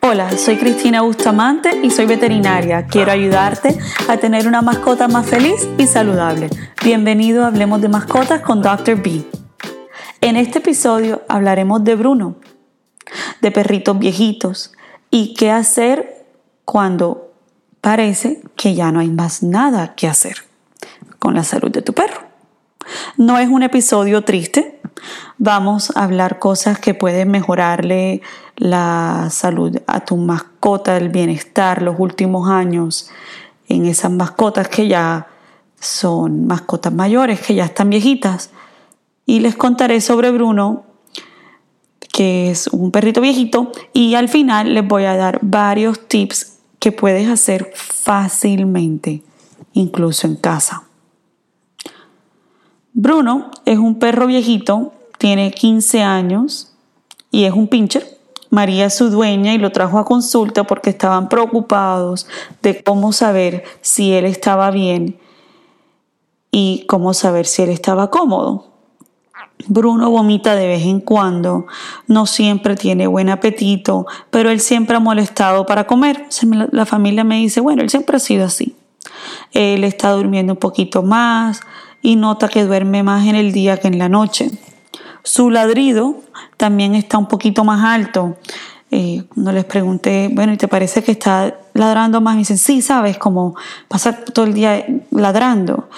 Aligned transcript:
Hola, 0.00 0.30
soy 0.38 0.56
Cristina 0.56 1.02
Bustamante 1.02 1.78
y 1.82 1.90
soy 1.90 2.06
veterinaria. 2.06 2.86
Quiero 2.86 3.12
ayudarte 3.12 3.78
a 4.08 4.16
tener 4.16 4.48
una 4.48 4.62
mascota 4.62 5.08
más 5.08 5.26
feliz 5.26 5.68
y 5.76 5.86
saludable. 5.86 6.48
Bienvenido 6.82 7.44
a 7.44 7.48
Hablemos 7.48 7.82
de 7.82 7.90
Mascotas 7.90 8.40
con 8.40 8.62
Dr. 8.62 9.02
B. 9.02 9.24
En 10.22 10.36
este 10.36 10.60
episodio 10.60 11.22
hablaremos 11.28 11.84
de 11.84 11.96
Bruno, 11.96 12.36
de 13.42 13.50
perritos 13.50 13.98
viejitos 13.98 14.72
y 15.10 15.34
qué 15.34 15.50
hacer 15.50 16.24
cuando 16.64 17.34
parece 17.82 18.40
que 18.56 18.74
ya 18.74 18.90
no 18.90 19.00
hay 19.00 19.10
más 19.10 19.42
nada 19.42 19.94
que 19.96 20.08
hacer 20.08 20.44
con 21.18 21.34
la 21.34 21.44
salud 21.44 21.70
de 21.70 21.82
tu 21.82 21.92
perro. 21.92 22.22
No 23.18 23.38
es 23.38 23.50
un 23.50 23.62
episodio 23.62 24.24
triste, 24.24 24.77
vamos 25.38 25.92
a 25.96 26.04
hablar 26.04 26.38
cosas 26.38 26.78
que 26.78 26.94
pueden 26.94 27.30
mejorarle 27.30 28.22
la 28.56 29.28
salud 29.30 29.76
a 29.86 30.04
tu 30.04 30.16
mascota, 30.16 30.96
el 30.96 31.08
bienestar, 31.08 31.82
los 31.82 31.96
últimos 31.98 32.48
años 32.50 33.10
en 33.68 33.86
esas 33.86 34.10
mascotas 34.10 34.68
que 34.68 34.88
ya 34.88 35.26
son 35.80 36.46
mascotas 36.46 36.92
mayores, 36.92 37.40
que 37.40 37.54
ya 37.54 37.66
están 37.66 37.90
viejitas. 37.90 38.50
Y 39.26 39.40
les 39.40 39.54
contaré 39.54 40.00
sobre 40.00 40.30
Bruno, 40.30 40.84
que 42.12 42.50
es 42.50 42.66
un 42.68 42.90
perrito 42.90 43.20
viejito, 43.20 43.70
y 43.92 44.14
al 44.14 44.28
final 44.28 44.74
les 44.74 44.86
voy 44.86 45.04
a 45.04 45.16
dar 45.16 45.38
varios 45.42 46.08
tips 46.08 46.58
que 46.78 46.92
puedes 46.92 47.28
hacer 47.28 47.70
fácilmente, 47.74 49.22
incluso 49.72 50.26
en 50.26 50.36
casa. 50.36 50.87
Bruno 53.00 53.52
es 53.64 53.78
un 53.78 54.00
perro 54.00 54.26
viejito, 54.26 54.92
tiene 55.18 55.52
15 55.52 56.02
años 56.02 56.72
y 57.30 57.44
es 57.44 57.52
un 57.52 57.68
pincher. 57.68 58.18
María 58.50 58.86
es 58.86 58.94
su 58.96 59.08
dueña 59.08 59.54
y 59.54 59.58
lo 59.58 59.70
trajo 59.70 60.00
a 60.00 60.04
consulta 60.04 60.64
porque 60.64 60.90
estaban 60.90 61.28
preocupados 61.28 62.26
de 62.60 62.82
cómo 62.82 63.12
saber 63.12 63.62
si 63.82 64.14
él 64.14 64.24
estaba 64.24 64.72
bien 64.72 65.16
y 66.50 66.86
cómo 66.88 67.14
saber 67.14 67.46
si 67.46 67.62
él 67.62 67.70
estaba 67.70 68.10
cómodo. 68.10 68.66
Bruno 69.68 70.10
vomita 70.10 70.56
de 70.56 70.66
vez 70.66 70.82
en 70.82 70.98
cuando, 70.98 71.68
no 72.08 72.26
siempre 72.26 72.74
tiene 72.74 73.06
buen 73.06 73.28
apetito, 73.28 74.08
pero 74.30 74.50
él 74.50 74.58
siempre 74.58 74.96
ha 74.96 75.00
molestado 75.00 75.66
para 75.66 75.86
comer. 75.86 76.26
La 76.72 76.84
familia 76.84 77.22
me 77.22 77.36
dice, 77.36 77.60
bueno, 77.60 77.80
él 77.80 77.90
siempre 77.90 78.16
ha 78.16 78.20
sido 78.20 78.46
así. 78.46 78.74
Él 79.52 79.84
está 79.84 80.10
durmiendo 80.10 80.54
un 80.54 80.58
poquito 80.58 81.04
más, 81.04 81.60
y 82.02 82.16
nota 82.16 82.48
que 82.48 82.64
duerme 82.64 83.02
más 83.02 83.26
en 83.26 83.34
el 83.34 83.52
día 83.52 83.76
que 83.76 83.88
en 83.88 83.98
la 83.98 84.08
noche. 84.08 84.50
Su 85.22 85.50
ladrido 85.50 86.16
también 86.56 86.94
está 86.94 87.18
un 87.18 87.26
poquito 87.26 87.64
más 87.64 87.84
alto. 87.84 88.36
Eh, 88.90 89.24
cuando 89.34 89.52
les 89.52 89.64
pregunté, 89.64 90.30
bueno, 90.32 90.52
¿y 90.52 90.56
te 90.56 90.68
parece 90.68 91.02
que 91.02 91.12
está 91.12 91.54
ladrando 91.74 92.20
más? 92.20 92.34
Me 92.34 92.40
dicen, 92.40 92.56
sí, 92.56 92.80
sabes, 92.80 93.18
como 93.18 93.54
pasar 93.88 94.24
todo 94.32 94.46
el 94.46 94.54
día 94.54 94.86
ladrando. 95.10 95.88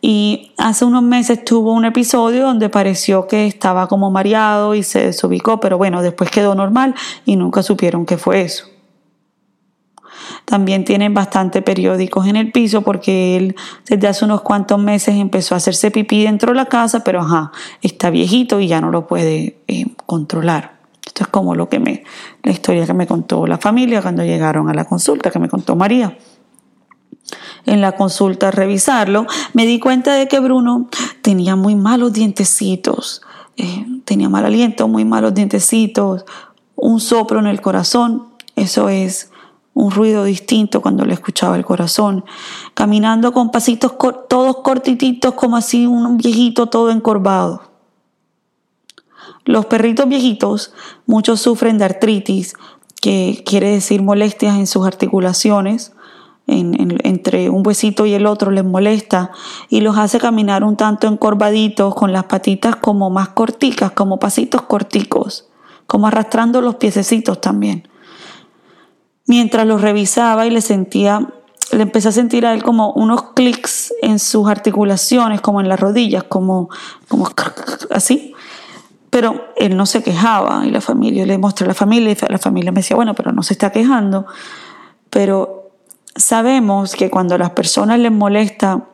Y 0.00 0.52
hace 0.56 0.84
unos 0.84 1.02
meses 1.02 1.44
tuvo 1.44 1.72
un 1.72 1.84
episodio 1.84 2.44
donde 2.44 2.68
pareció 2.68 3.26
que 3.26 3.46
estaba 3.46 3.88
como 3.88 4.10
mareado 4.10 4.74
y 4.74 4.82
se 4.82 5.06
desubicó, 5.06 5.58
pero 5.60 5.76
bueno, 5.76 6.02
después 6.02 6.30
quedó 6.30 6.54
normal 6.54 6.94
y 7.26 7.36
nunca 7.36 7.62
supieron 7.62 8.06
qué 8.06 8.16
fue 8.16 8.42
eso. 8.42 8.66
También 10.48 10.86
tienen 10.86 11.12
bastante 11.12 11.60
periódicos 11.60 12.26
en 12.26 12.34
el 12.34 12.50
piso 12.52 12.80
porque 12.80 13.36
él 13.36 13.54
desde 13.86 14.08
hace 14.08 14.24
unos 14.24 14.40
cuantos 14.40 14.80
meses 14.80 15.14
empezó 15.16 15.54
a 15.54 15.58
hacerse 15.58 15.90
pipí 15.90 16.22
dentro 16.22 16.52
de 16.52 16.56
la 16.56 16.64
casa, 16.64 17.04
pero 17.04 17.20
ajá, 17.20 17.52
está 17.82 18.08
viejito 18.08 18.58
y 18.58 18.66
ya 18.66 18.80
no 18.80 18.90
lo 18.90 19.06
puede 19.06 19.58
eh, 19.68 19.84
controlar. 20.06 20.78
Esto 21.04 21.24
es 21.24 21.28
como 21.28 21.54
lo 21.54 21.68
que 21.68 21.80
me, 21.80 22.02
la 22.42 22.50
historia 22.50 22.86
que 22.86 22.94
me 22.94 23.06
contó 23.06 23.46
la 23.46 23.58
familia 23.58 24.00
cuando 24.00 24.24
llegaron 24.24 24.70
a 24.70 24.72
la 24.72 24.86
consulta, 24.86 25.30
que 25.30 25.38
me 25.38 25.50
contó 25.50 25.76
María. 25.76 26.16
En 27.66 27.82
la 27.82 27.92
consulta 27.92 28.48
a 28.48 28.50
revisarlo, 28.50 29.26
me 29.52 29.66
di 29.66 29.78
cuenta 29.78 30.14
de 30.14 30.28
que 30.28 30.40
Bruno 30.40 30.88
tenía 31.20 31.56
muy 31.56 31.74
malos 31.74 32.14
dientecitos, 32.14 33.20
eh, 33.58 33.84
tenía 34.06 34.30
mal 34.30 34.46
aliento, 34.46 34.88
muy 34.88 35.04
malos 35.04 35.34
dientecitos, 35.34 36.24
un 36.74 37.00
soplo 37.00 37.38
en 37.38 37.48
el 37.48 37.60
corazón, 37.60 38.28
eso 38.56 38.88
es 38.88 39.27
un 39.78 39.92
ruido 39.92 40.24
distinto 40.24 40.82
cuando 40.82 41.04
le 41.04 41.14
escuchaba 41.14 41.56
el 41.56 41.64
corazón, 41.64 42.24
caminando 42.74 43.32
con 43.32 43.52
pasitos 43.52 43.92
todos 44.28 44.56
cortititos 44.56 45.34
como 45.34 45.56
así 45.56 45.86
un 45.86 46.16
viejito 46.16 46.66
todo 46.66 46.90
encorvado. 46.90 47.62
Los 49.44 49.66
perritos 49.66 50.08
viejitos, 50.08 50.72
muchos 51.06 51.40
sufren 51.40 51.78
de 51.78 51.84
artritis, 51.84 52.54
que 53.00 53.44
quiere 53.46 53.70
decir 53.70 54.02
molestias 54.02 54.56
en 54.56 54.66
sus 54.66 54.84
articulaciones, 54.84 55.92
entre 56.48 57.48
un 57.48 57.64
huesito 57.64 58.04
y 58.04 58.14
el 58.14 58.26
otro 58.26 58.50
les 58.50 58.64
molesta 58.64 59.30
y 59.68 59.82
los 59.82 59.96
hace 59.96 60.18
caminar 60.18 60.64
un 60.64 60.76
tanto 60.76 61.06
encorvaditos 61.06 61.94
con 61.94 62.12
las 62.12 62.24
patitas 62.24 62.74
como 62.74 63.10
más 63.10 63.28
corticas, 63.28 63.92
como 63.92 64.18
pasitos 64.18 64.62
corticos, 64.62 65.46
como 65.86 66.08
arrastrando 66.08 66.62
los 66.62 66.76
piececitos 66.76 67.40
también 67.40 67.87
mientras 69.28 69.66
lo 69.66 69.78
revisaba 69.78 70.46
y 70.46 70.50
le 70.50 70.60
sentía, 70.60 71.28
le 71.70 71.82
empecé 71.82 72.08
a 72.08 72.12
sentir 72.12 72.46
a 72.46 72.54
él 72.54 72.62
como 72.62 72.92
unos 72.92 73.34
clics 73.34 73.94
en 74.02 74.18
sus 74.18 74.48
articulaciones, 74.48 75.40
como 75.40 75.60
en 75.60 75.68
las 75.68 75.78
rodillas, 75.78 76.24
como, 76.24 76.70
como 77.06 77.28
así. 77.90 78.34
Pero 79.10 79.52
él 79.56 79.76
no 79.76 79.86
se 79.86 80.02
quejaba 80.02 80.66
y 80.66 80.70
la 80.70 80.80
familia, 80.80 81.24
le 81.26 81.38
mostré 81.38 81.66
a 81.66 81.68
la 81.68 81.74
familia 81.74 82.10
y 82.10 82.32
la 82.32 82.38
familia 82.38 82.72
me 82.72 82.80
decía, 82.80 82.96
bueno, 82.96 83.14
pero 83.14 83.30
no 83.32 83.42
se 83.42 83.52
está 83.52 83.70
quejando. 83.70 84.26
Pero 85.10 85.70
sabemos 86.16 86.96
que 86.96 87.10
cuando 87.10 87.34
a 87.34 87.38
las 87.38 87.50
personas 87.50 87.98
les 87.98 88.12
molesta 88.12 88.84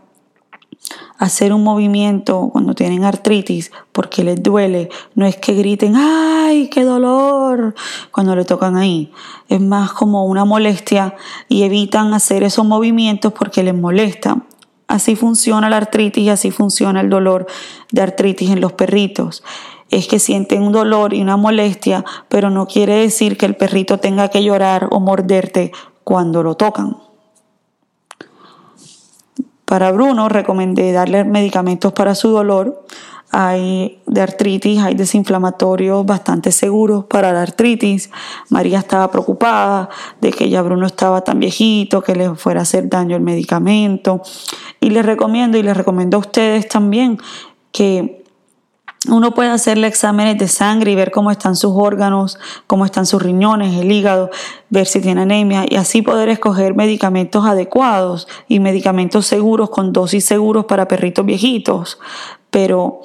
hacer 1.19 1.53
un 1.53 1.63
movimiento 1.63 2.51
cuando 2.53 2.75
tienen 2.75 3.05
artritis 3.05 3.71
porque 3.93 4.25
les 4.25 4.43
duele, 4.43 4.89
no 5.15 5.27
es 5.27 5.37
que 5.37 5.55
griten, 5.55 5.95
¡ay, 5.97 6.69
qué 6.69 6.85
dolor! 6.85 7.75
cuando 8.11 8.35
le 8.37 8.45
tocan 8.45 8.77
ahí. 8.77 9.13
Es 9.49 9.61
más 9.61 9.93
como 9.93 10.25
una 10.25 10.45
molestia 10.45 11.15
y 11.49 11.63
evitan 11.63 12.15
hacer 12.15 12.43
esos 12.43 12.65
movimientos 12.65 13.33
porque 13.33 13.63
les 13.63 13.75
molesta. 13.75 14.39
Así 14.87 15.17
funciona 15.17 15.71
la 15.71 15.79
artritis 15.79 16.25
y 16.25 16.29
así 16.29 16.51
funciona 16.51 17.01
el 17.01 17.11
dolor 17.11 17.47
de 17.91 18.03
artritis 18.03 18.51
en 18.51 18.61
los 18.61 18.73
perritos. 18.73 19.43
Es 19.91 20.09
que 20.09 20.19
sienten 20.19 20.63
un 20.63 20.73
dolor 20.73 21.15
y 21.15 21.23
una 21.23 21.37
molestia, 21.37 22.05
pero 22.29 22.51
no 22.51 22.67
quiere 22.67 22.97
decir 22.97 23.37
que 23.37 23.47
el 23.47 23.57
perrito 23.57 23.99
tenga 23.99 24.29
que 24.29 24.43
llorar 24.43 24.89
o 24.91 25.01
morderte 25.01 25.73
cuando 26.03 26.43
lo 26.43 26.57
tocan. 26.57 27.04
Para 29.65 29.93
Bruno 29.93 30.29
recomendé 30.29 30.93
darle 30.93 31.25
medicamentos 31.25 31.93
para 31.93 32.15
su 32.15 32.29
dolor. 32.29 32.85
Hay 33.31 34.01
de 34.07 34.21
artritis, 34.21 34.81
hay 34.81 34.95
desinflamatorios 34.95 36.07
bastante 36.07 36.53
seguros 36.53 37.05
para 37.07 37.33
la 37.33 37.43
artritis. 37.43 38.11
María 38.51 38.79
estaba 38.79 39.11
preocupada 39.11 39.89
de 40.21 40.31
que 40.31 40.49
ya 40.49 40.63
Bruno 40.63 40.87
estaba 40.87 41.23
tan 41.23 41.41
viejito, 41.41 42.03
que 42.03 42.15
le 42.15 42.35
fuera 42.37 42.61
a 42.61 42.63
hacer 42.63 42.89
daño 42.89 43.17
el 43.17 43.23
medicamento. 43.23 44.23
Y 44.81 44.91
les 44.91 45.05
recomiendo, 45.05 45.59
y 45.59 45.63
les 45.63 45.77
recomiendo 45.77 46.19
a 46.19 46.21
ustedes 46.21 46.69
también, 46.69 47.19
que 47.73 48.24
uno 49.09 49.35
puede 49.35 49.51
hacerle 49.51 49.87
exámenes 49.87 50.39
de 50.39 50.49
sangre 50.49 50.93
y 50.93 50.95
ver 50.95 51.11
cómo 51.11 51.31
están 51.31 51.57
sus 51.57 51.73
órganos, 51.75 52.39
cómo 52.67 52.85
están 52.85 53.07
sus 53.07 53.23
riñones, 53.23 53.79
el 53.79 53.93
hígado, 53.93 54.31
ver 54.71 54.87
si 54.87 55.01
tiene 55.01 55.23
anemia 55.23 55.67
y 55.69 55.77
así 55.77 56.03
poder 56.03 56.29
escoger 56.29 56.75
medicamentos 56.75 57.45
adecuados 57.45 58.27
y 58.49 58.61
medicamentos 58.61 59.27
seguros 59.27 59.71
con 59.71 59.93
dosis 59.93 60.25
seguros 60.25 60.65
para 60.65 60.89
perritos 60.89 61.25
viejitos. 61.27 61.99
Pero 62.51 63.03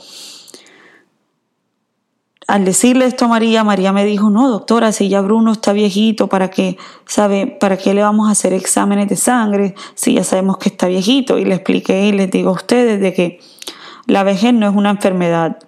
al 2.47 2.65
decirle 2.65 3.05
esto 3.05 3.25
a 3.25 3.27
María, 3.27 3.63
María 3.63 3.93
me 3.93 4.05
dijo, 4.05 4.29
no, 4.29 4.49
doctora, 4.49 4.91
si 4.91 5.07
ya 5.07 5.21
Bruno 5.21 5.51
está 5.51 5.71
viejito, 5.71 6.27
¿para 6.27 6.49
qué, 6.49 6.77
sabe, 7.05 7.45
para 7.45 7.77
qué 7.77 7.93
le 7.93 8.01
vamos 8.01 8.27
a 8.27 8.31
hacer 8.31 8.53
exámenes 8.53 9.07
de 9.07 9.17
sangre 9.17 9.75
si 9.93 10.15
ya 10.15 10.23
sabemos 10.23 10.57
que 10.57 10.69
está 10.69 10.87
viejito? 10.87 11.37
Y 11.37 11.45
le 11.45 11.55
expliqué 11.55 12.07
y 12.07 12.11
les 12.11 12.31
digo 12.31 12.49
a 12.49 12.53
ustedes 12.53 12.99
de 13.01 13.13
que 13.13 13.39
la 14.07 14.23
vejez 14.23 14.53
no 14.53 14.67
es 14.67 14.75
una 14.75 14.89
enfermedad, 14.89 15.59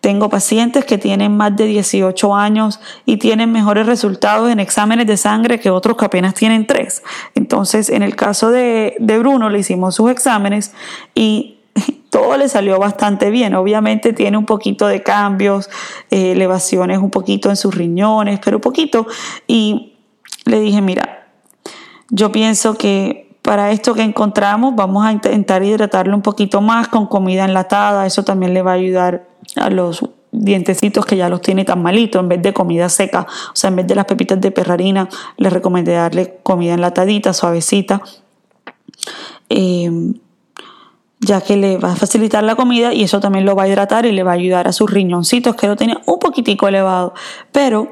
tengo 0.00 0.28
pacientes 0.28 0.84
que 0.84 0.98
tienen 0.98 1.36
más 1.36 1.56
de 1.56 1.66
18 1.66 2.34
años 2.34 2.80
y 3.04 3.16
tienen 3.16 3.52
mejores 3.52 3.86
resultados 3.86 4.50
en 4.50 4.60
exámenes 4.60 5.06
de 5.06 5.16
sangre 5.16 5.58
que 5.60 5.70
otros 5.70 5.96
que 5.96 6.04
apenas 6.04 6.34
tienen 6.34 6.66
3. 6.66 7.02
Entonces, 7.34 7.88
en 7.88 8.02
el 8.02 8.16
caso 8.16 8.50
de, 8.50 8.96
Bruno, 9.00 9.50
le 9.50 9.58
hicimos 9.58 9.94
sus 9.94 10.10
exámenes 10.10 10.72
y 11.14 11.58
todo 12.10 12.36
le 12.36 12.48
salió 12.48 12.78
bastante 12.78 13.30
bien. 13.30 13.54
Obviamente 13.54 14.12
tiene 14.12 14.36
un 14.36 14.46
poquito 14.46 14.86
de 14.86 15.02
cambios, 15.02 15.68
eh, 16.10 16.32
elevaciones 16.32 16.98
un 16.98 17.10
poquito 17.10 17.50
en 17.50 17.56
sus 17.56 17.74
riñones, 17.74 18.40
pero 18.44 18.60
poquito. 18.60 19.06
Y 19.46 19.94
le 20.44 20.60
dije, 20.60 20.80
mira, 20.80 21.28
yo 22.10 22.30
pienso 22.30 22.76
que 22.76 23.26
para 23.46 23.70
esto 23.70 23.94
que 23.94 24.02
encontramos 24.02 24.74
vamos 24.74 25.06
a 25.06 25.12
intentar 25.12 25.62
hidratarlo 25.62 26.16
un 26.16 26.22
poquito 26.22 26.60
más 26.60 26.88
con 26.88 27.06
comida 27.06 27.44
enlatada. 27.44 28.04
Eso 28.04 28.24
también 28.24 28.52
le 28.52 28.62
va 28.62 28.72
a 28.72 28.74
ayudar 28.74 29.28
a 29.56 29.70
los 29.70 30.04
dientecitos 30.32 31.06
que 31.06 31.16
ya 31.16 31.28
los 31.28 31.40
tiene 31.40 31.64
tan 31.64 31.82
malitos, 31.82 32.22
en 32.22 32.28
vez 32.28 32.42
de 32.42 32.52
comida 32.52 32.88
seca, 32.88 33.26
o 33.28 33.56
sea, 33.56 33.68
en 33.68 33.76
vez 33.76 33.86
de 33.86 33.94
las 33.94 34.04
pepitas 34.04 34.40
de 34.40 34.50
perrarina, 34.50 35.08
les 35.36 35.52
recomendé 35.52 35.92
darle 35.92 36.38
comida 36.42 36.74
enlatadita, 36.74 37.32
suavecita, 37.32 38.02
eh, 39.48 39.90
ya 41.20 41.40
que 41.40 41.56
le 41.56 41.78
va 41.78 41.92
a 41.92 41.96
facilitar 41.96 42.44
la 42.44 42.56
comida 42.56 42.92
y 42.92 43.02
eso 43.02 43.20
también 43.20 43.46
lo 43.46 43.56
va 43.56 43.64
a 43.64 43.68
hidratar 43.68 44.04
y 44.04 44.12
le 44.12 44.22
va 44.22 44.32
a 44.32 44.34
ayudar 44.34 44.68
a 44.68 44.72
sus 44.72 44.90
riñoncitos 44.90 45.56
que 45.56 45.66
lo 45.66 45.76
tenía 45.76 46.00
un 46.06 46.18
poquitico 46.18 46.68
elevado, 46.68 47.14
pero 47.52 47.90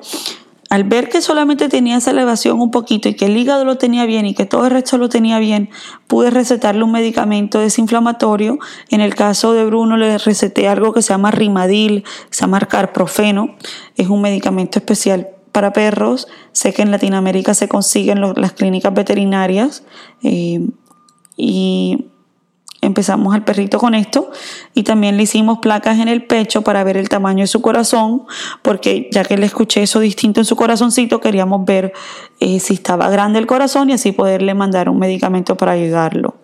al 0.70 0.84
ver 0.84 1.08
que 1.08 1.20
solamente 1.20 1.68
tenía 1.68 1.96
esa 1.96 2.10
elevación 2.10 2.60
un 2.60 2.70
poquito 2.70 3.08
y 3.08 3.14
que 3.14 3.26
el 3.26 3.36
hígado 3.36 3.64
lo 3.64 3.76
tenía 3.76 4.06
bien 4.06 4.26
y 4.26 4.34
que 4.34 4.46
todo 4.46 4.64
el 4.64 4.70
resto 4.70 4.98
lo 4.98 5.08
tenía 5.08 5.38
bien, 5.38 5.70
pude 6.06 6.30
recetarle 6.30 6.82
un 6.82 6.92
medicamento 6.92 7.58
desinflamatorio. 7.58 8.58
En 8.90 9.00
el 9.00 9.14
caso 9.14 9.52
de 9.52 9.64
Bruno 9.64 9.96
le 9.96 10.18
receté 10.18 10.68
algo 10.68 10.92
que 10.92 11.02
se 11.02 11.12
llama 11.12 11.30
Rimadil, 11.30 12.04
se 12.30 12.42
llama 12.42 12.60
Carprofeno. 12.60 13.56
Es 13.96 14.08
un 14.08 14.22
medicamento 14.22 14.78
especial 14.78 15.28
para 15.52 15.72
perros. 15.72 16.28
Sé 16.52 16.72
que 16.72 16.82
en 16.82 16.90
Latinoamérica 16.90 17.54
se 17.54 17.68
consiguen 17.68 18.20
las 18.20 18.52
clínicas 18.52 18.92
veterinarias. 18.92 19.84
Eh, 20.22 20.66
y 21.36 22.06
empezamos 22.86 23.34
al 23.34 23.44
perrito 23.44 23.78
con 23.78 23.94
esto 23.94 24.30
y 24.74 24.82
también 24.82 25.16
le 25.16 25.24
hicimos 25.24 25.58
placas 25.58 25.98
en 25.98 26.08
el 26.08 26.24
pecho 26.24 26.62
para 26.62 26.84
ver 26.84 26.96
el 26.96 27.08
tamaño 27.08 27.42
de 27.42 27.46
su 27.46 27.62
corazón, 27.62 28.24
porque 28.62 29.08
ya 29.12 29.24
que 29.24 29.36
le 29.36 29.46
escuché 29.46 29.82
eso 29.82 30.00
distinto 30.00 30.40
en 30.40 30.44
su 30.44 30.56
corazoncito, 30.56 31.20
queríamos 31.20 31.64
ver 31.64 31.92
eh, 32.40 32.60
si 32.60 32.74
estaba 32.74 33.08
grande 33.10 33.38
el 33.38 33.46
corazón 33.46 33.90
y 33.90 33.94
así 33.94 34.12
poderle 34.12 34.54
mandar 34.54 34.88
un 34.88 34.98
medicamento 34.98 35.56
para 35.56 35.72
ayudarlo. 35.72 36.34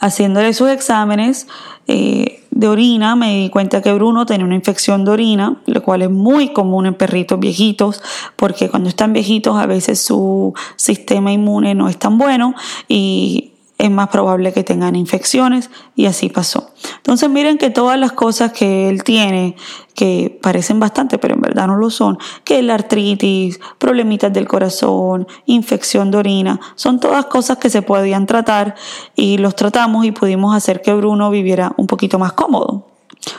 Haciéndole 0.00 0.52
sus 0.52 0.68
exámenes 0.68 1.46
eh, 1.86 2.44
de 2.50 2.68
orina, 2.68 3.16
me 3.16 3.38
di 3.38 3.50
cuenta 3.50 3.82
que 3.82 3.92
Bruno 3.92 4.26
tenía 4.26 4.44
una 4.44 4.54
infección 4.54 5.04
de 5.04 5.10
orina, 5.10 5.60
lo 5.66 5.82
cual 5.82 6.02
es 6.02 6.10
muy 6.10 6.52
común 6.52 6.86
en 6.86 6.94
perritos 6.94 7.40
viejitos, 7.40 8.02
porque 8.36 8.68
cuando 8.68 8.88
están 8.88 9.12
viejitos 9.12 9.56
a 9.56 9.66
veces 9.66 10.00
su 10.00 10.54
sistema 10.76 11.32
inmune 11.32 11.74
no 11.74 11.88
es 11.88 11.98
tan 11.98 12.16
bueno 12.16 12.54
y 12.86 13.53
es 13.78 13.90
más 13.90 14.08
probable 14.08 14.52
que 14.52 14.62
tengan 14.62 14.94
infecciones 14.96 15.70
y 15.96 16.06
así 16.06 16.28
pasó. 16.28 16.70
Entonces 16.96 17.28
miren 17.28 17.58
que 17.58 17.70
todas 17.70 17.98
las 17.98 18.12
cosas 18.12 18.52
que 18.52 18.88
él 18.88 19.02
tiene, 19.02 19.56
que 19.94 20.38
parecen 20.42 20.78
bastante, 20.78 21.18
pero 21.18 21.34
en 21.34 21.40
verdad 21.40 21.66
no 21.66 21.76
lo 21.76 21.90
son, 21.90 22.18
que 22.44 22.62
la 22.62 22.74
artritis, 22.74 23.60
problemitas 23.78 24.32
del 24.32 24.46
corazón, 24.46 25.26
infección 25.46 26.10
de 26.10 26.18
orina, 26.18 26.60
son 26.76 27.00
todas 27.00 27.26
cosas 27.26 27.58
que 27.58 27.68
se 27.68 27.82
podían 27.82 28.26
tratar 28.26 28.76
y 29.16 29.38
los 29.38 29.56
tratamos 29.56 30.04
y 30.04 30.12
pudimos 30.12 30.56
hacer 30.56 30.80
que 30.80 30.94
Bruno 30.94 31.30
viviera 31.30 31.72
un 31.76 31.86
poquito 31.86 32.18
más 32.18 32.32
cómodo. 32.32 32.88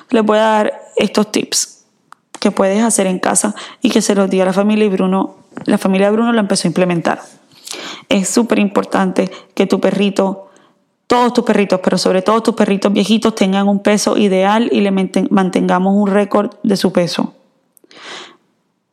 Les 0.09 0.23
voy 0.23 0.37
a 0.37 0.41
dar 0.41 0.81
estos 0.95 1.31
tips 1.31 1.85
que 2.39 2.51
puedes 2.51 2.83
hacer 2.83 3.07
en 3.07 3.19
casa 3.19 3.55
y 3.81 3.89
que 3.89 4.01
se 4.01 4.15
los 4.15 4.29
di 4.29 4.41
a 4.41 4.45
la 4.45 4.53
familia 4.53 4.85
y 4.85 4.89
Bruno, 4.89 5.37
la 5.65 5.77
familia 5.77 6.07
de 6.07 6.13
Bruno 6.13 6.33
lo 6.33 6.39
empezó 6.39 6.67
a 6.67 6.69
implementar. 6.69 7.21
Es 8.09 8.29
súper 8.29 8.59
importante 8.59 9.31
que 9.53 9.65
tu 9.65 9.79
perrito, 9.79 10.49
todos 11.07 11.33
tus 11.33 11.43
perritos, 11.43 11.79
pero 11.83 11.97
sobre 11.97 12.21
todo 12.21 12.41
tus 12.41 12.55
perritos 12.55 12.91
viejitos 12.91 13.35
tengan 13.35 13.67
un 13.67 13.79
peso 13.79 14.17
ideal 14.17 14.69
y 14.71 14.81
le 14.81 14.91
mantengamos 14.91 15.93
un 15.95 16.07
récord 16.07 16.51
de 16.63 16.77
su 16.77 16.91
peso. 16.91 17.33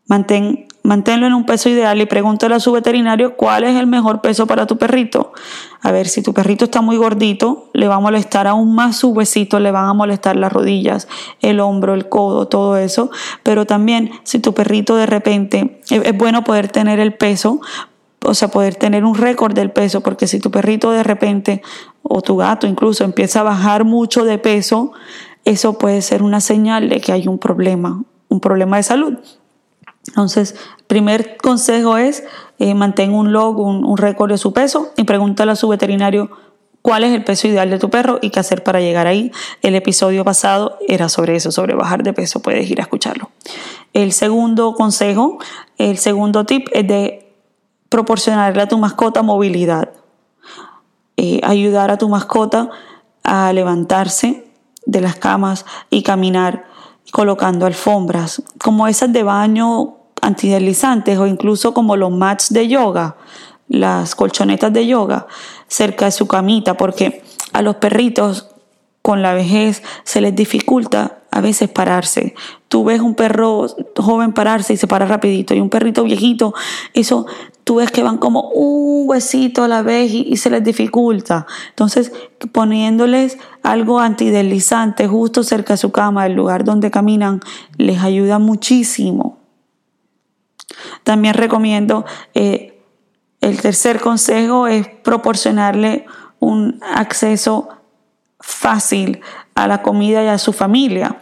Mantén, 0.06 0.66
manténlo 0.82 1.26
en 1.26 1.32
un 1.32 1.46
peso 1.46 1.68
ideal 1.68 2.00
y 2.00 2.06
pregúntale 2.06 2.54
a 2.54 2.60
su 2.60 2.72
veterinario 2.72 3.36
cuál 3.36 3.64
es 3.64 3.76
el 3.76 3.86
mejor 3.86 4.20
peso 4.20 4.46
para 4.46 4.66
tu 4.66 4.76
perrito. 4.76 5.32
A 5.80 5.90
ver, 5.90 6.08
si 6.08 6.22
tu 6.22 6.34
perrito 6.34 6.66
está 6.66 6.80
muy 6.80 6.96
gordito, 6.96 7.70
le 7.72 7.88
va 7.88 7.94
a 7.94 8.00
molestar 8.00 8.46
aún 8.46 8.74
más 8.74 8.96
su 8.96 9.10
huesito, 9.10 9.60
le 9.60 9.70
van 9.70 9.88
a 9.88 9.94
molestar 9.94 10.36
las 10.36 10.52
rodillas, 10.52 11.08
el 11.40 11.60
hombro, 11.60 11.94
el 11.94 12.08
codo, 12.08 12.46
todo 12.48 12.76
eso. 12.76 13.10
Pero 13.42 13.64
también 13.64 14.10
si 14.24 14.38
tu 14.38 14.54
perrito 14.54 14.96
de 14.96 15.06
repente, 15.06 15.80
es 15.88 16.18
bueno 16.18 16.44
poder 16.44 16.68
tener 16.68 17.00
el 17.00 17.14
peso 17.14 17.60
o 18.24 18.34
sea, 18.34 18.48
poder 18.48 18.76
tener 18.76 19.04
un 19.04 19.14
récord 19.14 19.54
del 19.54 19.70
peso, 19.70 20.00
porque 20.00 20.26
si 20.26 20.38
tu 20.38 20.50
perrito 20.50 20.90
de 20.90 21.02
repente, 21.02 21.62
o 22.02 22.20
tu 22.22 22.36
gato 22.36 22.66
incluso, 22.66 23.04
empieza 23.04 23.40
a 23.40 23.44
bajar 23.44 23.84
mucho 23.84 24.24
de 24.24 24.38
peso, 24.38 24.92
eso 25.44 25.78
puede 25.78 26.02
ser 26.02 26.22
una 26.22 26.40
señal 26.40 26.88
de 26.88 27.00
que 27.00 27.12
hay 27.12 27.28
un 27.28 27.38
problema, 27.38 28.02
un 28.28 28.40
problema 28.40 28.76
de 28.76 28.82
salud. 28.82 29.18
Entonces, 30.08 30.56
primer 30.86 31.36
consejo 31.36 31.96
es 31.96 32.24
eh, 32.58 32.74
mantén 32.74 33.12
un 33.12 33.32
log, 33.32 33.58
un, 33.58 33.84
un 33.84 33.96
récord 33.96 34.30
de 34.30 34.38
su 34.38 34.52
peso 34.52 34.90
y 34.96 35.04
pregúntale 35.04 35.52
a 35.52 35.56
su 35.56 35.68
veterinario 35.68 36.30
cuál 36.82 37.04
es 37.04 37.14
el 37.14 37.24
peso 37.24 37.48
ideal 37.48 37.70
de 37.70 37.78
tu 37.78 37.88
perro 37.88 38.18
y 38.20 38.30
qué 38.30 38.40
hacer 38.40 38.62
para 38.62 38.80
llegar 38.80 39.06
ahí. 39.06 39.32
El 39.62 39.74
episodio 39.76 40.24
pasado 40.24 40.78
era 40.86 41.08
sobre 41.08 41.36
eso, 41.36 41.52
sobre 41.52 41.74
bajar 41.74 42.02
de 42.02 42.12
peso, 42.12 42.40
puedes 42.40 42.68
ir 42.68 42.80
a 42.80 42.82
escucharlo. 42.82 43.30
El 43.92 44.12
segundo 44.12 44.74
consejo, 44.74 45.38
el 45.78 45.98
segundo 45.98 46.44
tip 46.44 46.68
es 46.72 46.86
de 46.86 47.21
proporcionarle 47.92 48.62
a 48.62 48.66
tu 48.66 48.78
mascota 48.78 49.22
movilidad, 49.22 49.90
eh, 51.18 51.40
ayudar 51.44 51.90
a 51.90 51.98
tu 51.98 52.08
mascota 52.08 52.70
a 53.22 53.52
levantarse 53.52 54.46
de 54.86 55.00
las 55.02 55.16
camas 55.16 55.66
y 55.90 56.02
caminar 56.02 56.64
colocando 57.12 57.66
alfombras, 57.66 58.42
como 58.58 58.88
esas 58.88 59.12
de 59.12 59.22
baño 59.22 59.96
antideslizantes 60.22 61.18
o 61.18 61.26
incluso 61.26 61.74
como 61.74 61.96
los 61.96 62.10
mats 62.10 62.50
de 62.50 62.66
yoga, 62.66 63.16
las 63.68 64.14
colchonetas 64.14 64.72
de 64.72 64.86
yoga 64.86 65.26
cerca 65.68 66.06
de 66.06 66.12
su 66.12 66.26
camita, 66.26 66.78
porque 66.78 67.22
a 67.52 67.60
los 67.60 67.76
perritos 67.76 68.48
con 69.02 69.20
la 69.20 69.34
vejez 69.34 69.82
se 70.04 70.22
les 70.22 70.34
dificulta 70.34 71.18
a 71.30 71.40
veces 71.40 71.68
pararse. 71.68 72.34
Tú 72.68 72.84
ves 72.84 73.00
un 73.00 73.14
perro 73.14 73.66
joven 73.96 74.32
pararse 74.32 74.74
y 74.74 74.76
se 74.76 74.86
para 74.86 75.06
rapidito 75.06 75.54
y 75.54 75.60
un 75.60 75.68
perrito 75.70 76.04
viejito, 76.04 76.54
eso 76.94 77.26
tú 77.64 77.76
ves 77.76 77.90
que 77.90 78.02
van 78.02 78.18
como 78.18 78.50
un 78.50 79.08
huesito 79.08 79.64
a 79.64 79.68
la 79.68 79.82
vez 79.82 80.12
y, 80.12 80.36
se 80.36 80.50
les 80.50 80.64
dificulta. 80.64 81.46
Entonces, 81.70 82.12
poniéndoles 82.52 83.38
algo 83.62 84.00
antideslizante 84.00 85.06
justo 85.06 85.42
cerca 85.42 85.74
de 85.74 85.78
su 85.78 85.92
cama, 85.92 86.26
el 86.26 86.32
lugar 86.32 86.64
donde 86.64 86.90
caminan, 86.90 87.40
les 87.76 88.02
ayuda 88.02 88.38
muchísimo. 88.38 89.38
También 91.04 91.34
recomiendo, 91.34 92.04
eh, 92.34 92.82
el 93.40 93.60
tercer 93.60 94.00
consejo 94.00 94.66
es 94.66 94.88
proporcionarle 94.88 96.06
un 96.38 96.80
acceso 96.94 97.68
fácil 98.40 99.20
a 99.54 99.66
la 99.66 99.82
comida 99.82 100.22
y 100.24 100.28
a 100.28 100.38
su 100.38 100.52
familia. 100.52 101.20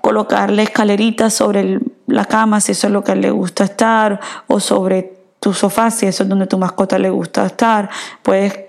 Colocarle 0.00 0.62
escaleritas 0.62 1.34
sobre 1.34 1.80
la 2.06 2.24
cama 2.24 2.60
si 2.60 2.72
eso 2.72 2.86
es 2.86 2.92
lo 2.92 3.04
que 3.04 3.16
le 3.16 3.30
gusta 3.30 3.64
estar 3.64 4.20
o 4.46 4.60
sobre 4.60 5.23
tu 5.44 5.52
sofá 5.52 5.90
si 5.90 6.06
eso 6.06 6.22
es 6.22 6.28
donde 6.30 6.46
tu 6.46 6.56
mascota 6.56 6.98
le 6.98 7.10
gusta 7.10 7.44
estar. 7.44 7.90
Puedes 8.22 8.60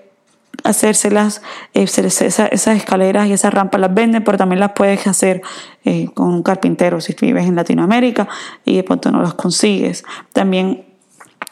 hacérselas, 0.62 1.40
eh, 1.72 1.84
esas, 1.84 2.66
escaleras 2.66 3.28
y 3.28 3.32
esas 3.32 3.54
rampas 3.54 3.80
las 3.80 3.94
venden, 3.94 4.22
pero 4.22 4.36
también 4.36 4.60
las 4.60 4.72
puedes 4.72 5.06
hacer 5.06 5.40
eh, 5.86 6.08
con 6.12 6.28
un 6.28 6.42
carpintero 6.42 7.00
si 7.00 7.16
vives 7.18 7.46
en 7.46 7.56
Latinoamérica 7.56 8.28
y 8.66 8.76
de 8.76 8.82
pronto 8.82 9.10
no 9.10 9.22
las 9.22 9.32
consigues. 9.32 10.04
También 10.34 10.84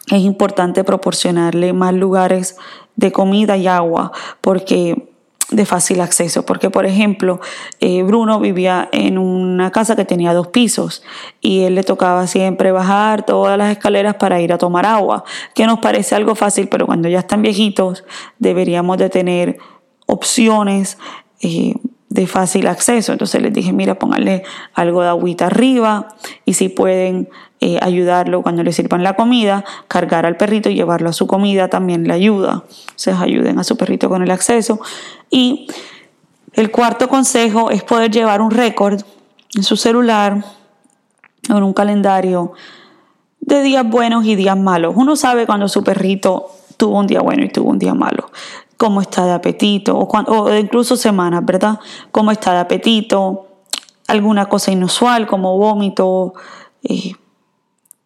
es 0.09 0.21
importante 0.21 0.85
proporcionarle 0.85 1.73
más 1.73 1.95
lugares 1.95 2.59
de 2.95 3.11
comida 3.11 3.57
y 3.57 3.67
agua 3.67 4.13
porque 4.43 5.14
de 5.55 5.67
fácil 5.67 6.01
acceso, 6.01 6.45
porque 6.45 6.71
por 6.71 6.87
ejemplo, 6.87 7.41
eh, 7.81 8.03
Bruno 8.03 8.41
vivía 8.41 8.89
en 8.93 9.19
una 9.19 9.71
casa 9.71 9.97
que 9.97 10.05
tenía 10.05 10.35
dos 10.35 10.49
pisos 10.49 11.03
y 11.41 11.63
él 11.63 11.75
le 11.75 11.83
tocaba 11.83 12.27
siempre 12.27 12.73
bajar 12.73 13.25
todas 13.25 13.57
las 13.57 13.71
escaleras 13.71 14.17
para 14.17 14.41
ir 14.41 14.53
a 14.53 14.59
tomar 14.59 14.87
agua, 14.87 15.25
que 15.55 15.67
nos 15.67 15.79
parece 15.79 16.15
algo 16.15 16.35
fácil, 16.35 16.69
pero 16.69 16.87
cuando 16.87 17.09
ya 17.09 17.21
están 17.21 17.43
viejitos 17.43 18.05
deberíamos 18.39 18.99
de 18.99 19.11
tener 19.11 19.59
opciones 20.07 20.99
eh, 21.41 21.75
de 22.15 22.29
fácil 22.29 22.69
acceso. 22.69 23.11
Entonces 23.11 23.43
les 23.43 23.53
dije, 23.53 23.73
mira, 23.73 23.97
pónganle 23.97 24.45
algo 24.73 25.03
de 25.03 25.09
agüita 25.09 25.47
arriba 25.47 26.15
y 26.45 26.55
si 26.55 26.69
pueden 26.69 27.29
eh, 27.61 27.79
ayudarlo 27.83 28.41
cuando 28.41 28.63
le 28.63 28.73
sirvan 28.73 29.03
la 29.03 29.17
comida, 29.17 29.65
cargar 29.89 30.25
al 30.25 30.37
perrito 30.37 30.71
y 30.71 30.77
llevarlo 30.77 31.11
a 31.11 31.13
su 31.13 31.27
comida 31.27 31.67
también 31.67 32.07
le 32.07 32.15
ayuda. 32.15 32.63
Se 32.95 33.11
ayuden 33.11 33.59
a 33.59 33.65
su 33.65 33.77
perrito 33.77 34.09
con 34.09 34.23
el 34.23 34.31
acceso. 34.31 34.81
Y 35.29 35.67
el 36.53 36.71
cuarto 36.71 37.09
consejo 37.09 37.73
es 37.73 37.83
poder 37.83 38.13
llevar 38.13 38.41
un 38.41 38.53
récord 38.53 39.03
en 39.57 39.65
su 39.65 39.77
celular 39.77 40.45
o 41.51 41.57
en 41.57 41.63
un 41.65 41.73
calendario 41.73 42.53
de 43.41 43.61
días 43.65 43.91
buenos 43.91 44.25
y 44.25 44.37
días 44.37 44.57
malos. 44.57 44.95
Uno 44.97 45.17
sabe 45.17 45.47
cuando 45.47 45.67
su 45.67 45.83
perrito 45.83 46.47
tuvo 46.77 47.01
un 47.01 47.09
día 47.09 47.23
bueno 47.23 47.45
y 47.45 47.49
tuvo 47.49 47.71
un 47.71 47.79
día 47.81 47.95
malo 47.95 48.31
cómo 48.77 49.01
está 49.01 49.25
de 49.25 49.33
apetito, 49.33 49.97
o, 49.97 50.55
incluso 50.55 50.97
semanas, 50.97 51.45
¿verdad? 51.45 51.79
Cómo 52.11 52.31
está 52.31 52.53
de 52.53 52.59
apetito, 52.61 53.47
alguna 54.07 54.47
cosa 54.47 54.73
inusual 54.73 55.27
como 55.27 55.57
vómito. 55.59 56.35
Eh, 56.83 57.13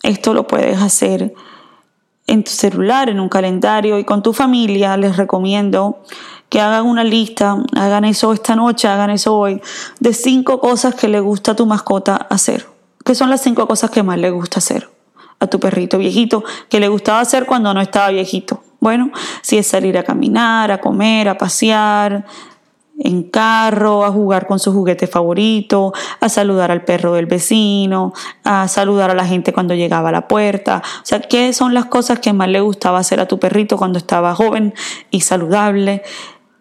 esto 0.02 0.32
lo 0.32 0.46
puedes 0.46 0.80
hacer 0.80 1.34
en 2.26 2.44
tu 2.44 2.50
celular, 2.50 3.08
en 3.08 3.20
un 3.20 3.28
calendario 3.28 3.98
y 3.98 4.04
con 4.04 4.22
tu 4.22 4.32
familia. 4.32 4.96
Les 4.96 5.16
recomiendo 5.16 5.98
que 6.48 6.60
hagan 6.60 6.86
una 6.86 7.04
lista, 7.04 7.56
hagan 7.76 8.04
eso 8.04 8.32
esta 8.32 8.54
noche, 8.56 8.88
hagan 8.88 9.10
eso 9.10 9.36
hoy, 9.36 9.60
de 10.00 10.14
cinco 10.14 10.60
cosas 10.60 10.94
que 10.94 11.08
le 11.08 11.20
gusta 11.20 11.52
a 11.52 11.56
tu 11.56 11.66
mascota 11.66 12.14
hacer. 12.16 12.66
¿Qué 13.04 13.14
son 13.14 13.30
las 13.30 13.42
cinco 13.42 13.66
cosas 13.66 13.90
que 13.90 14.02
más 14.02 14.18
le 14.18 14.30
gusta 14.30 14.58
hacer 14.58 14.88
a 15.40 15.46
tu 15.46 15.60
perrito 15.60 15.98
viejito 15.98 16.42
que 16.68 16.80
le 16.80 16.88
gustaba 16.88 17.20
hacer 17.20 17.46
cuando 17.46 17.72
no 17.74 17.80
estaba 17.80 18.10
viejito? 18.10 18.62
Bueno, 18.80 19.10
si 19.42 19.58
es 19.58 19.66
salir 19.66 19.98
a 19.98 20.04
caminar, 20.04 20.70
a 20.70 20.78
comer, 20.78 21.28
a 21.28 21.36
pasear, 21.36 22.24
en 22.98 23.22
carro, 23.24 24.04
a 24.04 24.10
jugar 24.10 24.46
con 24.46 24.58
su 24.58 24.72
juguete 24.72 25.06
favorito, 25.06 25.92
a 26.20 26.28
saludar 26.28 26.70
al 26.70 26.84
perro 26.84 27.14
del 27.14 27.26
vecino, 27.26 28.12
a 28.44 28.66
saludar 28.68 29.10
a 29.10 29.14
la 29.14 29.26
gente 29.26 29.52
cuando 29.52 29.74
llegaba 29.74 30.08
a 30.08 30.12
la 30.12 30.28
puerta. 30.28 30.82
O 30.84 31.06
sea, 31.06 31.20
¿qué 31.20 31.52
son 31.52 31.74
las 31.74 31.86
cosas 31.86 32.18
que 32.18 32.32
más 32.32 32.48
le 32.48 32.60
gustaba 32.60 32.98
hacer 32.98 33.20
a 33.20 33.28
tu 33.28 33.38
perrito 33.38 33.76
cuando 33.76 33.98
estaba 33.98 34.34
joven 34.34 34.74
y 35.10 35.20
saludable? 35.20 36.02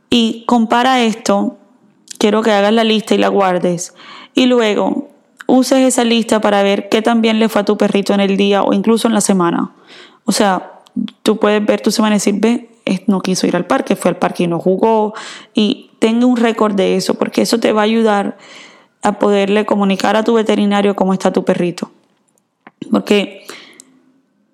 Y 0.09 0.45
compara 0.45 1.01
esto, 1.01 1.57
quiero 2.19 2.41
que 2.43 2.51
hagas 2.51 2.73
la 2.73 2.83
lista 2.83 3.15
y 3.15 3.17
la 3.17 3.29
guardes. 3.29 3.95
Y 4.35 4.45
luego 4.45 5.09
uses 5.47 5.79
esa 5.79 6.03
lista 6.03 6.39
para 6.39 6.61
ver 6.61 6.87
qué 6.89 7.01
tan 7.01 7.21
bien 7.21 7.39
le 7.39 7.49
fue 7.49 7.61
a 7.61 7.65
tu 7.65 7.77
perrito 7.77 8.13
en 8.13 8.19
el 8.19 8.37
día 8.37 8.61
o 8.61 8.73
incluso 8.73 9.07
en 9.07 9.15
la 9.15 9.21
semana. 9.21 9.71
O 10.25 10.31
sea, 10.31 10.76
tú 11.23 11.37
puedes 11.37 11.65
ver 11.65 11.81
tu 11.81 11.91
semana 11.91 12.15
y 12.15 12.17
decir, 12.17 12.35
ve, 12.39 12.69
no 13.07 13.21
quiso 13.21 13.47
ir 13.47 13.55
al 13.55 13.65
parque, 13.65 13.95
fue 13.95 14.09
al 14.09 14.17
parque 14.17 14.43
y 14.43 14.47
no 14.47 14.59
jugó. 14.59 15.13
Y 15.53 15.91
tenga 15.99 16.25
un 16.25 16.37
récord 16.37 16.75
de 16.75 16.95
eso, 16.95 17.15
porque 17.15 17.41
eso 17.41 17.59
te 17.59 17.71
va 17.71 17.81
a 17.81 17.85
ayudar 17.85 18.37
a 19.01 19.19
poderle 19.19 19.65
comunicar 19.65 20.15
a 20.15 20.23
tu 20.23 20.33
veterinario 20.33 20.95
cómo 20.95 21.13
está 21.13 21.31
tu 21.31 21.43
perrito. 21.43 21.91
Porque 22.91 23.45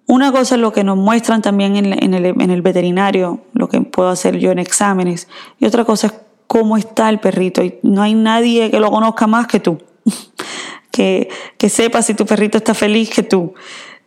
una 0.05 0.31
cosa 0.31 0.55
es 0.55 0.61
lo 0.61 0.73
que 0.73 0.83
nos 0.83 0.97
muestran 0.97 1.41
también 1.41 1.75
en, 1.75 2.13
el, 2.13 2.25
en 2.25 2.49
el 2.49 2.61
veterinario, 2.61 3.41
lo 3.53 3.69
que 3.69 3.81
puedo 3.81 4.09
hacer 4.09 4.37
yo 4.37 4.51
en 4.51 4.59
exámenes, 4.59 5.27
y 5.59 5.65
otra 5.65 5.85
cosa 5.85 6.07
es 6.07 6.13
cómo 6.47 6.77
está 6.77 7.09
el 7.09 7.19
perrito. 7.19 7.63
Y 7.63 7.79
no 7.83 8.01
hay 8.01 8.13
nadie 8.13 8.69
que 8.69 8.79
lo 8.79 8.91
conozca 8.91 9.27
más 9.27 9.47
que 9.47 9.59
tú, 9.59 9.81
que, 10.91 11.29
que 11.57 11.69
sepa 11.69 12.01
si 12.01 12.13
tu 12.13 12.25
perrito 12.25 12.57
está 12.57 12.73
feliz 12.73 13.09
que 13.09 13.23
tú. 13.23 13.53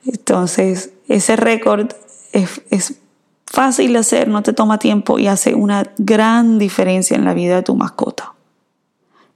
Entonces, 0.04 0.92
ese 1.08 1.34
récord 1.34 1.92
es, 2.36 2.94
fácil 3.46 3.92
de 3.92 4.00
hacer, 4.00 4.28
no 4.28 4.42
te 4.42 4.52
toma 4.52 4.78
tiempo 4.78 5.18
y 5.18 5.28
hace 5.28 5.54
una 5.54 5.92
gran 5.98 6.58
diferencia 6.58 7.16
en 7.16 7.24
la 7.24 7.32
vida 7.32 7.56
de 7.56 7.62
tu 7.62 7.76
mascota. 7.76 8.34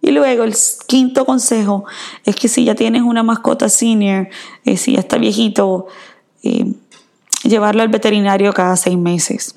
Y 0.02 0.10
luego 0.10 0.44
el 0.44 0.54
quinto 0.86 1.24
consejo 1.24 1.84
es 2.24 2.34
que 2.34 2.48
si 2.48 2.64
ya 2.64 2.74
tienes 2.74 3.02
una 3.02 3.22
mascota 3.22 3.68
senior, 3.68 4.28
eh, 4.64 4.76
si 4.76 4.94
ya 4.94 5.00
está 5.00 5.18
viejito, 5.18 5.86
eh, 6.42 6.72
llevarlo 7.44 7.82
al 7.82 7.88
veterinario 7.88 8.52
cada 8.52 8.76
seis 8.76 8.98
meses 8.98 9.54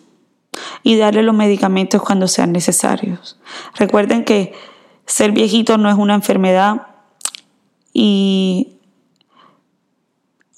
y 0.84 0.98
darle 0.98 1.24
los 1.24 1.36
medicamentos 1.36 2.02
cuando 2.02 2.28
sean 2.28 2.52
necesarios. 2.52 3.40
Recuerden 3.76 4.24
que 4.24 4.54
ser 5.06 5.32
viejito 5.32 5.78
no 5.78 5.90
es 5.90 5.96
una 5.96 6.14
enfermedad 6.14 6.88
y 7.92 8.74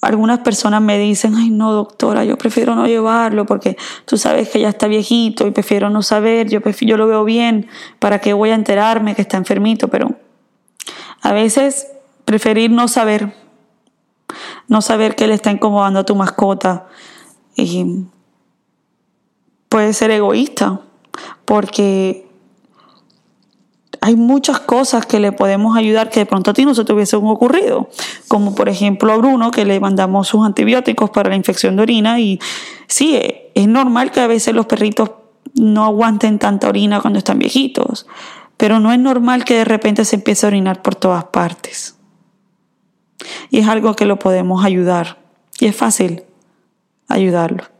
algunas 0.06 0.38
personas 0.38 0.80
me 0.80 0.98
dicen, 0.98 1.34
ay 1.34 1.50
no 1.50 1.72
doctora, 1.72 2.24
yo 2.24 2.38
prefiero 2.38 2.76
no 2.76 2.86
llevarlo 2.86 3.44
porque 3.44 3.76
tú 4.04 4.16
sabes 4.16 4.48
que 4.48 4.60
ya 4.60 4.68
está 4.68 4.86
viejito 4.86 5.46
y 5.46 5.50
prefiero 5.50 5.90
no 5.90 6.02
saber, 6.02 6.48
yo, 6.48 6.60
yo 6.80 6.96
lo 6.96 7.08
veo 7.08 7.24
bien, 7.24 7.66
¿para 7.98 8.20
qué 8.20 8.32
voy 8.32 8.50
a 8.50 8.54
enterarme 8.54 9.16
que 9.16 9.22
está 9.22 9.36
enfermito? 9.36 9.88
Pero 9.88 10.14
a 11.22 11.32
veces 11.32 11.88
preferir 12.24 12.70
no 12.70 12.86
saber, 12.86 13.34
no 14.68 14.80
saber 14.80 15.16
que 15.16 15.26
le 15.26 15.34
está 15.34 15.50
incomodando 15.50 16.00
a 16.00 16.04
tu 16.04 16.14
mascota 16.14 16.86
y 17.56 18.04
puede 19.68 19.92
ser 19.92 20.12
egoísta 20.12 20.82
porque 21.44 22.25
hay 24.06 24.14
muchas 24.14 24.60
cosas 24.60 25.04
que 25.04 25.18
le 25.18 25.32
podemos 25.32 25.76
ayudar 25.76 26.10
que 26.10 26.20
de 26.20 26.26
pronto 26.26 26.52
a 26.52 26.54
ti 26.54 26.64
no 26.64 26.76
se 26.76 26.84
te 26.84 26.92
hubiesen 26.92 27.18
ocurrido, 27.24 27.88
como 28.28 28.54
por 28.54 28.68
ejemplo 28.68 29.12
a 29.12 29.16
Bruno 29.16 29.50
que 29.50 29.64
le 29.64 29.80
mandamos 29.80 30.28
sus 30.28 30.46
antibióticos 30.46 31.10
para 31.10 31.28
la 31.28 31.34
infección 31.34 31.74
de 31.74 31.82
orina 31.82 32.20
y 32.20 32.38
sí, 32.86 33.20
es 33.52 33.66
normal 33.66 34.12
que 34.12 34.20
a 34.20 34.28
veces 34.28 34.54
los 34.54 34.66
perritos 34.66 35.10
no 35.54 35.82
aguanten 35.82 36.38
tanta 36.38 36.68
orina 36.68 37.00
cuando 37.00 37.18
están 37.18 37.40
viejitos, 37.40 38.06
pero 38.56 38.78
no 38.78 38.92
es 38.92 39.00
normal 39.00 39.44
que 39.44 39.56
de 39.56 39.64
repente 39.64 40.04
se 40.04 40.14
empiece 40.14 40.46
a 40.46 40.50
orinar 40.50 40.82
por 40.82 40.94
todas 40.94 41.24
partes. 41.24 41.96
Y 43.50 43.58
es 43.58 43.66
algo 43.66 43.96
que 43.96 44.04
lo 44.04 44.20
podemos 44.20 44.64
ayudar 44.64 45.18
y 45.58 45.66
es 45.66 45.74
fácil 45.74 46.22
ayudarlo 47.08 47.75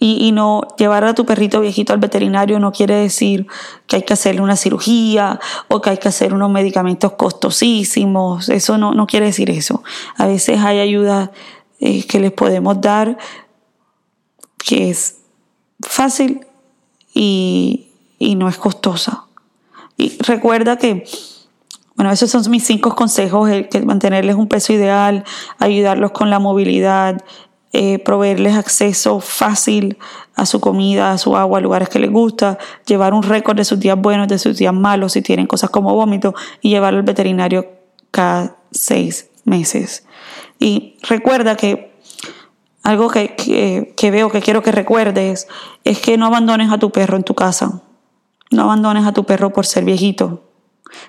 y, 0.00 0.32
no 0.32 0.62
llevar 0.76 1.04
a 1.04 1.14
tu 1.14 1.26
perrito 1.26 1.60
viejito 1.60 1.92
al 1.92 1.98
veterinario 1.98 2.58
no 2.60 2.72
quiere 2.72 2.94
decir 2.94 3.46
que 3.86 3.96
hay 3.96 4.02
que 4.02 4.12
hacerle 4.12 4.40
una 4.40 4.56
cirugía 4.56 5.40
o 5.68 5.80
que 5.80 5.90
hay 5.90 5.98
que 5.98 6.08
hacer 6.08 6.32
unos 6.32 6.50
medicamentos 6.50 7.12
costosísimos. 7.12 8.48
Eso 8.48 8.78
no, 8.78 8.94
no 8.94 9.06
quiere 9.06 9.26
decir 9.26 9.50
eso. 9.50 9.82
A 10.16 10.26
veces 10.26 10.60
hay 10.60 10.78
ayuda 10.78 11.32
eh, 11.80 12.06
que 12.06 12.20
les 12.20 12.32
podemos 12.32 12.80
dar 12.80 13.18
que 14.58 14.90
es 14.90 15.18
fácil 15.80 16.46
y, 17.12 17.88
y 18.18 18.34
no 18.34 18.48
es 18.48 18.56
costosa. 18.56 19.24
Y 19.96 20.16
recuerda 20.22 20.76
que, 20.76 21.04
bueno, 21.96 22.12
esos 22.12 22.30
son 22.30 22.48
mis 22.50 22.64
cinco 22.64 22.94
consejos, 22.94 23.50
el 23.50 23.68
que 23.68 23.82
mantenerles 23.82 24.36
un 24.36 24.46
peso 24.46 24.72
ideal, 24.72 25.24
ayudarlos 25.58 26.12
con 26.12 26.30
la 26.30 26.38
movilidad, 26.38 27.24
eh, 27.72 27.98
proveerles 27.98 28.56
acceso 28.56 29.20
fácil 29.20 29.98
a 30.34 30.46
su 30.46 30.58
comida, 30.58 31.12
a 31.12 31.18
su 31.18 31.36
agua, 31.36 31.58
a 31.58 31.60
lugares 31.60 31.90
que 31.90 31.98
les 31.98 32.10
gusta, 32.10 32.58
llevar 32.86 33.12
un 33.12 33.22
récord 33.22 33.56
de 33.56 33.64
sus 33.64 33.78
días 33.78 33.98
buenos, 34.00 34.26
de 34.26 34.38
sus 34.38 34.56
días 34.56 34.72
malos, 34.72 35.12
si 35.12 35.22
tienen 35.22 35.46
cosas 35.46 35.68
como 35.68 35.94
vómito, 35.94 36.34
y 36.62 36.70
llevarlo 36.70 37.00
al 37.00 37.04
veterinario 37.04 37.66
cada 38.10 38.56
seis 38.70 39.28
meses. 39.44 40.06
Y 40.58 40.96
recuerda 41.02 41.56
que 41.56 41.92
algo 42.82 43.10
que, 43.10 43.92
que 43.94 44.10
veo 44.10 44.30
que 44.30 44.40
quiero 44.40 44.62
que 44.62 44.72
recuerdes 44.72 45.46
es 45.84 45.98
que 45.98 46.16
no 46.16 46.24
abandones 46.24 46.72
a 46.72 46.78
tu 46.78 46.90
perro 46.90 47.18
en 47.18 47.22
tu 47.22 47.34
casa. 47.34 47.82
No 48.50 48.62
abandones 48.62 49.04
a 49.06 49.12
tu 49.12 49.24
perro 49.24 49.52
por 49.52 49.66
ser 49.66 49.84
viejito. 49.84 50.48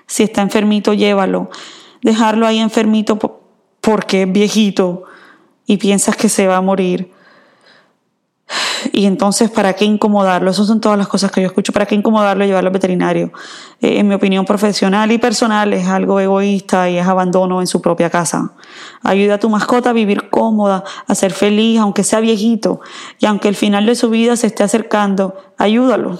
Si 0.06 0.24
está 0.24 0.42
enfermito, 0.42 0.92
llévalo. 0.92 1.48
Dejarlo 2.02 2.46
ahí 2.46 2.58
enfermito 2.58 3.18
porque 3.80 4.22
es 4.22 4.32
viejito 4.32 5.04
y 5.70 5.76
piensas 5.76 6.16
que 6.16 6.28
se 6.28 6.48
va 6.48 6.56
a 6.56 6.60
morir. 6.60 7.12
Y 8.92 9.06
entonces, 9.06 9.52
¿para 9.52 9.74
qué 9.74 9.84
incomodarlo? 9.84 10.50
Esas 10.50 10.66
son 10.66 10.80
todas 10.80 10.98
las 10.98 11.06
cosas 11.06 11.30
que 11.30 11.42
yo 11.42 11.46
escucho. 11.46 11.72
¿Para 11.72 11.86
qué 11.86 11.94
incomodarlo 11.94 12.42
y 12.42 12.48
llevarlo 12.48 12.70
al 12.70 12.72
veterinario? 12.72 13.32
Eh, 13.80 14.00
en 14.00 14.08
mi 14.08 14.16
opinión 14.16 14.44
profesional 14.44 15.12
y 15.12 15.18
personal 15.18 15.72
es 15.72 15.86
algo 15.86 16.18
egoísta 16.18 16.90
y 16.90 16.98
es 16.98 17.06
abandono 17.06 17.60
en 17.60 17.68
su 17.68 17.80
propia 17.80 18.10
casa. 18.10 18.50
Ayuda 19.04 19.34
a 19.34 19.38
tu 19.38 19.48
mascota 19.48 19.90
a 19.90 19.92
vivir 19.92 20.28
cómoda, 20.28 20.82
a 21.06 21.14
ser 21.14 21.32
feliz, 21.32 21.78
aunque 21.78 22.02
sea 22.02 22.18
viejito. 22.18 22.80
Y 23.20 23.26
aunque 23.26 23.46
el 23.46 23.54
final 23.54 23.86
de 23.86 23.94
su 23.94 24.10
vida 24.10 24.34
se 24.34 24.48
esté 24.48 24.64
acercando, 24.64 25.36
ayúdalo. 25.56 26.18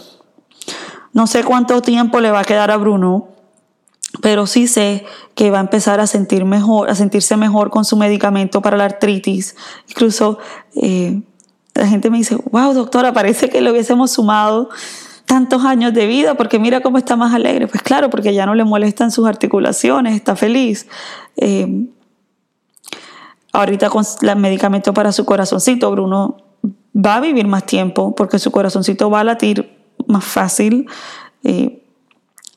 No 1.13 1.27
sé 1.27 1.43
cuánto 1.43 1.83
tiempo 1.83 2.21
le 2.21 2.31
va 2.31 2.39
a 2.39 2.45
quedar 2.45 2.71
a 2.71 2.77
Bruno, 2.77 3.31
pero 4.23 4.47
sí 4.47 4.67
sé 4.67 5.05
que 5.35 5.51
va 5.51 5.59
a 5.59 5.61
empezar 5.61 6.01
a 6.01 6.07
sentir 6.07 6.45
mejor, 6.45 6.91
a 6.91 6.95
sentirse 6.95 7.37
mejor 7.37 7.71
con 7.71 7.85
su 7.85 7.97
medicamento 7.97 8.61
para 8.61 8.77
la 8.77 8.85
artritis. 8.85 9.57
Incluso 9.89 10.39
eh, 10.75 11.23
la 11.75 11.87
gente 11.87 12.11
me 12.11 12.19
dice, 12.19 12.37
wow, 12.51 12.75
doctora, 12.75 13.13
parece 13.13 13.49
que 13.49 13.61
le 13.61 13.71
hubiésemos 13.71 14.11
sumado 14.11 14.69
tantos 15.27 15.65
años 15.65 15.95
de 15.95 16.07
vida 16.07 16.35
porque 16.35 16.59
mira 16.59 16.81
cómo 16.81 16.99
está 16.99 17.15
más 17.17 17.33
alegre. 17.33 17.69
Pues 17.69 17.83
claro, 17.83 18.11
porque 18.11 18.35
ya 18.35 18.47
no 18.47 18.55
le 18.55 18.65
molestan 18.65 19.13
sus 19.13 19.27
articulaciones, 19.29 20.17
está 20.17 20.35
feliz. 20.35 20.89
Eh, 21.37 21.87
ahorita 23.53 23.91
con 23.91 24.05
el 24.23 24.37
medicamento 24.37 24.93
para 24.93 25.13
su 25.13 25.25
corazoncito, 25.25 25.91
Bruno 25.91 26.37
va 26.95 27.17
a 27.17 27.21
vivir 27.21 27.47
más 27.47 27.65
tiempo 27.65 28.15
porque 28.15 28.39
su 28.39 28.51
corazoncito 28.51 29.09
va 29.09 29.21
a 29.21 29.25
latir 29.25 29.79
más 30.09 30.25
fácil. 30.25 30.89
Eh, 31.45 31.80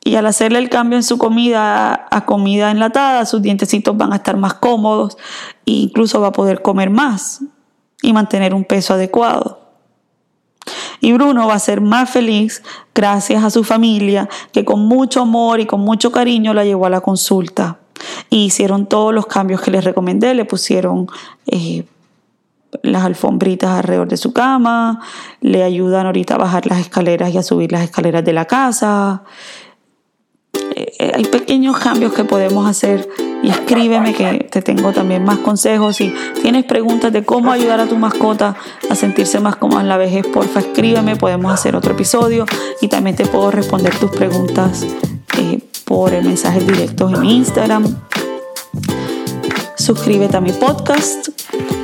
y 0.04 0.16
al 0.16 0.26
hacerle 0.26 0.58
el 0.58 0.68
cambio 0.68 0.98
en 0.98 1.02
su 1.02 1.16
comida 1.16 2.06
a 2.10 2.24
comida 2.26 2.70
enlatada, 2.70 3.24
sus 3.24 3.40
dientecitos 3.40 3.96
van 3.96 4.12
a 4.12 4.16
estar 4.16 4.36
más 4.36 4.54
cómodos 4.54 5.16
e 5.64 5.72
incluso 5.72 6.20
va 6.20 6.28
a 6.28 6.32
poder 6.32 6.60
comer 6.60 6.90
más 6.90 7.40
y 8.02 8.12
mantener 8.12 8.52
un 8.52 8.64
peso 8.64 8.92
adecuado. 8.94 9.60
Y 11.00 11.12
Bruno 11.12 11.46
va 11.46 11.54
a 11.54 11.58
ser 11.58 11.80
más 11.80 12.10
feliz 12.10 12.62
gracias 12.94 13.42
a 13.42 13.50
su 13.50 13.64
familia 13.64 14.28
que 14.52 14.64
con 14.64 14.80
mucho 14.80 15.22
amor 15.22 15.60
y 15.60 15.66
con 15.66 15.80
mucho 15.80 16.12
cariño 16.12 16.52
la 16.52 16.64
llevó 16.64 16.86
a 16.86 16.90
la 16.90 17.00
consulta. 17.00 17.78
Y 18.28 18.44
hicieron 18.44 18.86
todos 18.86 19.14
los 19.14 19.26
cambios 19.26 19.62
que 19.62 19.70
les 19.70 19.84
recomendé, 19.84 20.34
le 20.34 20.44
pusieron 20.44 21.06
eh, 21.46 21.84
las 22.82 23.04
alfombritas 23.04 23.70
alrededor 23.70 24.08
de 24.08 24.16
su 24.16 24.32
cama, 24.32 25.00
le 25.40 25.62
ayudan 25.62 26.06
ahorita 26.06 26.34
a 26.34 26.38
bajar 26.38 26.66
las 26.66 26.80
escaleras 26.80 27.32
y 27.32 27.38
a 27.38 27.42
subir 27.42 27.72
las 27.72 27.82
escaleras 27.82 28.24
de 28.24 28.32
la 28.32 28.46
casa, 28.46 29.22
eh, 30.76 31.12
hay 31.14 31.24
pequeños 31.24 31.78
cambios 31.78 32.12
que 32.12 32.24
podemos 32.24 32.68
hacer 32.68 33.08
y 33.42 33.50
escríbeme 33.50 34.14
que 34.14 34.48
te 34.50 34.62
tengo 34.62 34.92
también 34.92 35.24
más 35.24 35.38
consejos. 35.38 35.96
Si 35.96 36.14
tienes 36.40 36.64
preguntas 36.64 37.12
de 37.12 37.24
cómo 37.24 37.52
ayudar 37.52 37.80
a 37.80 37.86
tu 37.86 37.96
mascota 37.96 38.56
a 38.88 38.94
sentirse 38.94 39.40
más 39.40 39.56
cómoda 39.56 39.82
en 39.82 39.88
la 39.88 39.96
vejez, 39.96 40.26
porfa, 40.26 40.60
escríbeme, 40.60 41.16
podemos 41.16 41.52
hacer 41.52 41.76
otro 41.76 41.92
episodio 41.92 42.46
y 42.80 42.88
también 42.88 43.16
te 43.16 43.26
puedo 43.26 43.50
responder 43.50 43.94
tus 43.96 44.10
preguntas 44.10 44.86
eh, 45.38 45.60
por 45.84 46.10
mensajes 46.22 46.66
directos 46.66 47.12
en 47.12 47.24
Instagram. 47.24 47.84
Suscríbete 49.76 50.38
a 50.38 50.40
mi 50.40 50.52
podcast 50.52 51.28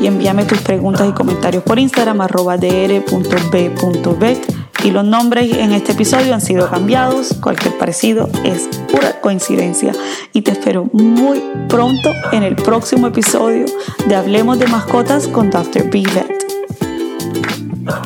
y 0.01 0.07
envíame 0.07 0.47
tus 0.47 0.63
preguntas 0.63 1.07
y 1.09 1.13
comentarios 1.13 1.63
por 1.63 1.79
Instagram 1.79 2.23
arroba 2.23 2.57
dr.b.vet 2.57 4.60
y 4.85 4.91
los 4.91 5.05
nombres 5.05 5.57
en 5.57 5.73
este 5.73 5.93
episodio 5.93 6.35
han 6.35 6.41
sido 6.41 6.69
cambiados. 6.71 7.35
Cualquier 7.41 7.77
parecido 7.77 8.29
es 8.45 8.69
pura 8.91 9.21
coincidencia. 9.21 9.93
Y 10.33 10.43
te 10.43 10.53
espero 10.53 10.89
muy 10.93 11.43
pronto 11.69 12.11
en 12.33 12.43
el 12.43 12.57
próximo 12.57 13.07
episodio 13.09 13.67
de 14.07 14.15
Hablemos 14.15 14.59
de 14.59 14.67
Mascotas 14.67 15.29
con 15.29 15.51
Dr. 15.51 15.91
B. 15.91 16.05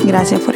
Gracias 0.05 0.41
por. 0.41 0.54